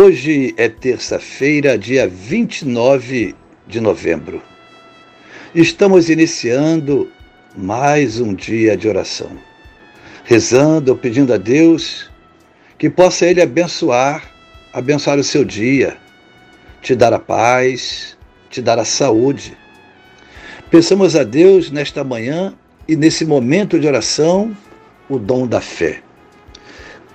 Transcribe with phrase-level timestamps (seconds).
[0.00, 3.34] Hoje é terça-feira, dia 29
[3.66, 4.40] de novembro.
[5.52, 7.10] Estamos iniciando
[7.56, 9.36] mais um dia de oração,
[10.22, 12.08] rezando, pedindo a Deus
[12.78, 14.32] que possa Ele abençoar,
[14.72, 15.96] abençoar o seu dia,
[16.80, 18.16] te dar a paz,
[18.48, 19.58] te dar a saúde.
[20.70, 22.54] Pensamos a Deus nesta manhã
[22.86, 24.56] e nesse momento de oração
[25.08, 26.02] o dom da fé.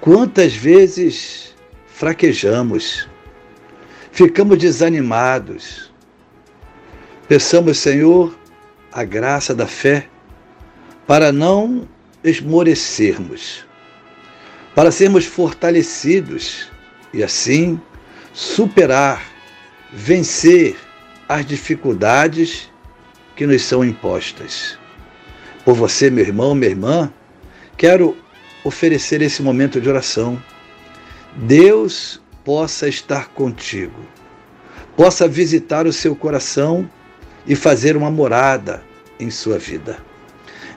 [0.00, 1.47] Quantas vezes
[1.98, 3.08] fraquejamos,
[4.12, 5.92] ficamos desanimados.
[7.26, 8.38] Peçamos, Senhor,
[8.92, 10.08] a graça da fé
[11.08, 11.88] para não
[12.22, 13.66] esmorecermos,
[14.76, 16.68] para sermos fortalecidos
[17.12, 17.80] e assim
[18.32, 19.26] superar,
[19.92, 20.76] vencer
[21.28, 22.70] as dificuldades
[23.34, 24.78] que nos são impostas.
[25.64, 27.12] Por você, meu irmão, minha irmã,
[27.76, 28.16] quero
[28.62, 30.40] oferecer esse momento de oração
[31.40, 34.00] Deus possa estar contigo,
[34.96, 36.90] possa visitar o seu coração
[37.46, 38.82] e fazer uma morada
[39.20, 39.98] em sua vida.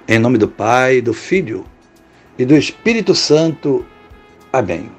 [0.08, 1.66] Em nome do Pai, do Filho
[2.38, 3.84] e do Espírito Santo.
[4.54, 4.92] Amém.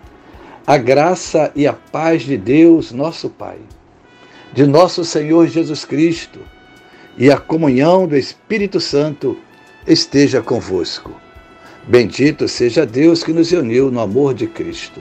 [0.67, 3.59] A graça e a paz de Deus, nosso Pai,
[4.53, 6.41] de nosso Senhor Jesus Cristo
[7.17, 9.39] e a comunhão do Espírito Santo
[9.87, 11.15] esteja convosco.
[11.87, 15.01] Bendito seja Deus que nos uniu no amor de Cristo.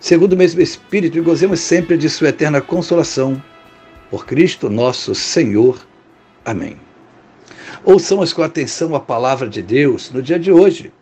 [0.00, 3.42] segundo o mesmo Espírito, e gozemos sempre de Sua eterna consolação.
[4.10, 5.86] Por Cristo nosso Senhor.
[6.44, 6.78] Amém.
[7.84, 10.92] Ouçamos com atenção a palavra de Deus no dia de hoje.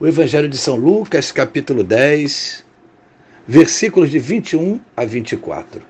[0.00, 2.64] O Evangelho de São Lucas, capítulo 10,
[3.46, 5.82] versículos de 21 a 24.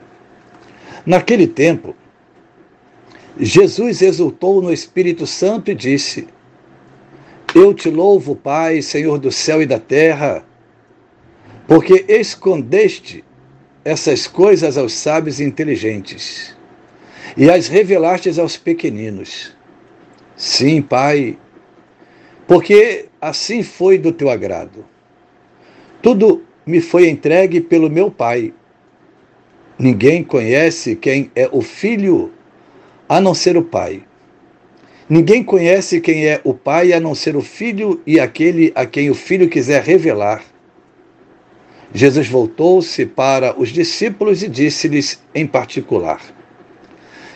[1.06, 1.96] Naquele tempo,
[3.38, 6.28] Jesus exultou no Espírito Santo e disse:
[7.54, 10.44] Eu te louvo, Pai, Senhor do céu e da terra
[11.66, 13.24] porque escondeste
[13.84, 16.56] essas coisas aos sábios e inteligentes,
[17.36, 19.56] e as revelastes aos pequeninos.
[20.36, 21.38] Sim, Pai,
[22.46, 24.84] porque assim foi do teu agrado.
[26.02, 28.52] Tudo me foi entregue pelo meu Pai.
[29.78, 32.32] Ninguém conhece quem é o Filho
[33.08, 34.04] a não ser o Pai.
[35.08, 39.10] Ninguém conhece quem é o Pai a não ser o Filho e aquele a quem
[39.10, 40.51] o Filho quiser revelar.
[41.94, 46.20] Jesus voltou-se para os discípulos e disse-lhes em particular: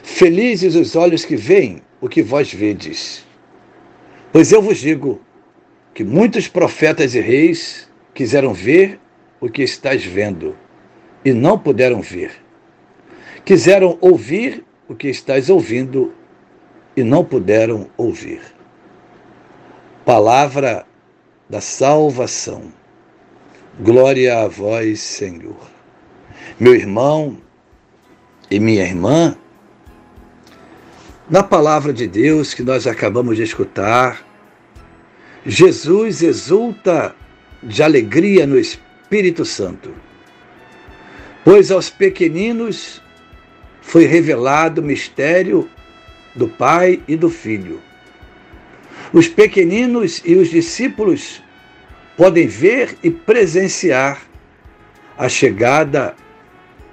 [0.02, 3.24] Felizes os olhos que veem o que vós vedes.
[4.32, 5.20] Pois eu vos digo
[5.92, 8.98] que muitos profetas e reis quiseram ver
[9.40, 10.56] o que estás vendo
[11.24, 12.32] e não puderam ver.
[13.44, 16.14] Quiseram ouvir o que estás ouvindo
[16.96, 18.40] e não puderam ouvir.
[20.04, 20.86] Palavra
[21.48, 22.72] da salvação.
[23.78, 25.60] Glória a vós, Senhor.
[26.58, 27.36] Meu irmão
[28.50, 29.36] e minha irmã,
[31.28, 34.26] na palavra de Deus que nós acabamos de escutar,
[35.44, 37.14] Jesus exulta
[37.62, 39.94] de alegria no Espírito Santo,
[41.44, 43.02] pois aos pequeninos
[43.82, 45.68] foi revelado o mistério
[46.34, 47.82] do Pai e do Filho.
[49.12, 51.42] Os pequeninos e os discípulos
[52.16, 54.22] podem ver e presenciar
[55.18, 56.14] a chegada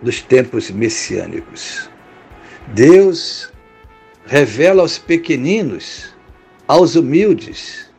[0.01, 1.89] dos tempos messiânicos.
[2.67, 3.51] Deus
[4.25, 6.13] revela aos pequeninos,
[6.67, 7.89] aos humildes,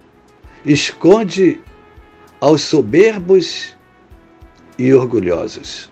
[0.65, 1.61] esconde
[2.41, 3.75] aos soberbos
[4.79, 5.91] e orgulhosos.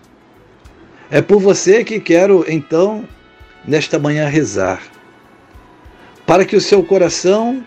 [1.09, 3.07] É por você que quero, então,
[3.65, 4.81] nesta manhã rezar,
[6.25, 7.65] para que o seu coração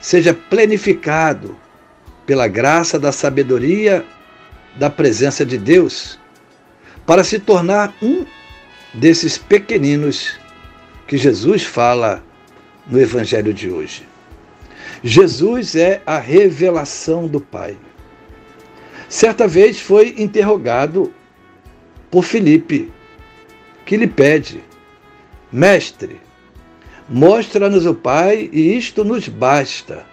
[0.00, 1.56] seja plenificado
[2.26, 4.04] pela graça da sabedoria
[4.76, 6.18] da presença de Deus,
[7.06, 8.26] para se tornar um
[8.92, 10.38] desses pequeninos
[11.06, 12.22] que Jesus fala
[12.86, 14.06] no Evangelho de hoje.
[15.02, 17.76] Jesus é a revelação do Pai.
[19.08, 21.12] Certa vez foi interrogado
[22.10, 22.92] por Filipe,
[23.84, 24.62] que lhe pede:
[25.52, 26.20] Mestre,
[27.08, 30.04] mostra-nos o Pai e isto nos basta.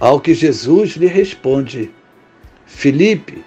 [0.00, 1.90] Ao que Jesus lhe responde:
[2.64, 3.44] Filipe,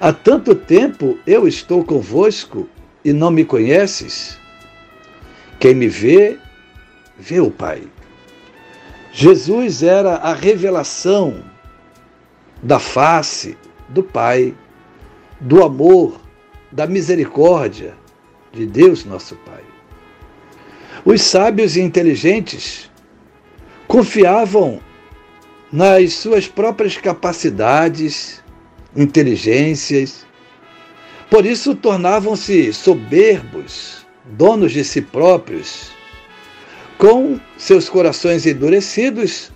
[0.00, 2.66] há tanto tempo eu estou convosco
[3.04, 4.38] e não me conheces?
[5.60, 6.38] Quem me vê,
[7.18, 7.82] vê o Pai.
[9.12, 11.44] Jesus era a revelação
[12.62, 13.56] da face
[13.90, 14.54] do Pai,
[15.38, 16.18] do amor,
[16.72, 17.94] da misericórdia
[18.50, 19.62] de Deus, nosso Pai.
[21.04, 22.90] Os sábios e inteligentes
[23.86, 24.80] confiavam
[25.74, 28.40] nas suas próprias capacidades,
[28.94, 30.24] inteligências.
[31.28, 35.90] Por isso tornavam-se soberbos, donos de si próprios.
[36.96, 39.50] Com seus corações endurecidos,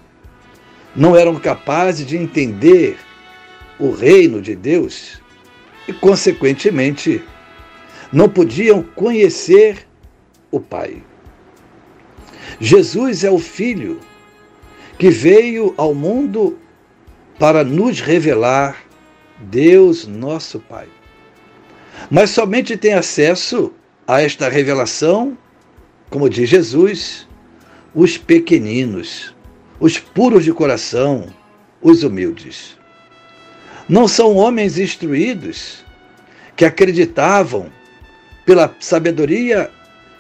[0.97, 2.99] não eram capazes de entender
[3.79, 5.23] o reino de Deus
[5.87, 7.23] e, consequentemente,
[8.13, 9.87] não podiam conhecer
[10.51, 11.01] o Pai.
[12.59, 14.01] Jesus é o Filho
[14.99, 16.59] que veio ao mundo
[17.39, 18.83] para nos revelar
[19.39, 20.89] Deus, nosso Pai.
[22.11, 23.73] Mas somente tem acesso
[24.07, 25.39] a esta revelação,
[26.11, 27.29] como diz Jesus,
[27.95, 29.35] os pequeninos,
[29.79, 31.27] os puros de coração,
[31.81, 32.77] os humildes.
[33.89, 35.85] Não são homens instruídos
[36.57, 37.71] que acreditavam,
[38.45, 39.71] pela sabedoria,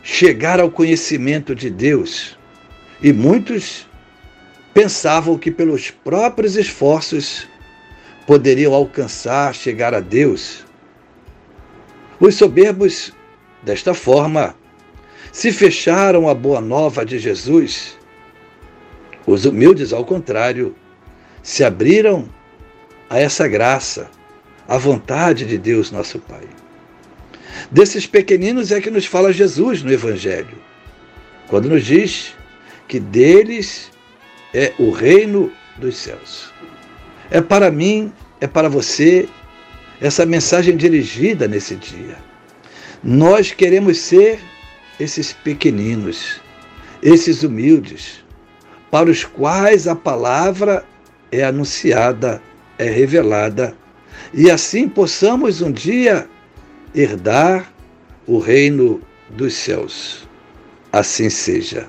[0.02, 2.38] chegar ao conhecimento de Deus.
[3.02, 3.87] E muitos
[4.78, 7.48] pensavam que pelos próprios esforços
[8.24, 10.64] poderiam alcançar, chegar a Deus.
[12.20, 13.12] Os soberbos,
[13.60, 14.54] desta forma,
[15.32, 17.98] se fecharam à boa nova de Jesus.
[19.26, 20.76] Os humildes, ao contrário,
[21.42, 22.28] se abriram
[23.10, 24.08] a essa graça,
[24.68, 26.46] à vontade de Deus, nosso Pai.
[27.68, 30.56] Desses pequeninos é que nos fala Jesus no Evangelho,
[31.48, 32.32] quando nos diz
[32.86, 33.90] que deles
[34.54, 36.52] é o reino dos céus.
[37.30, 39.28] É para mim, é para você,
[40.00, 42.16] essa mensagem dirigida nesse dia.
[43.02, 44.40] Nós queremos ser
[44.98, 46.40] esses pequeninos,
[47.02, 48.24] esses humildes,
[48.90, 50.84] para os quais a palavra
[51.30, 52.42] é anunciada,
[52.78, 53.76] é revelada,
[54.32, 56.28] e assim possamos um dia
[56.94, 57.72] herdar
[58.26, 60.28] o reino dos céus.
[60.92, 61.88] Assim seja.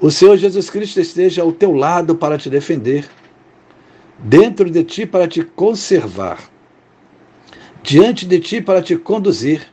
[0.00, 3.08] o Senhor Jesus Cristo esteja ao teu lado para te defender,
[4.18, 6.38] dentro de ti para te conservar,
[7.82, 9.66] diante de ti para te conduzir,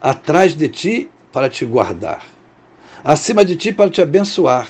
[0.00, 2.24] atrás de ti para te guardar,
[3.02, 4.68] acima de ti para te abençoar.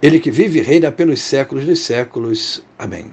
[0.00, 2.64] Ele que vive e reina pelos séculos dos séculos.
[2.78, 3.12] Amém.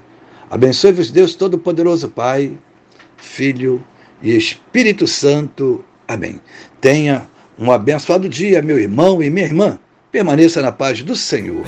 [0.52, 2.56] Abençoe-vos, Deus Todo-Poderoso, Pai,
[3.18, 3.84] Filho
[4.22, 5.84] e Espírito Santo.
[6.08, 6.40] Amém.
[6.80, 9.80] Tenha um abençoado dia, meu irmão e minha irmã.
[10.16, 11.66] Permaneça na paz do Senhor.